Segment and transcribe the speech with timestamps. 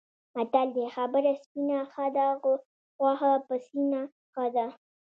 [0.35, 2.27] متل دی: خبره سپینه ښه ده،
[2.99, 4.01] غوښه پسینه
[4.33, 4.67] ښه ده.